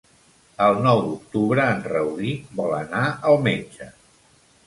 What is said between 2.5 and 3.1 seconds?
vol anar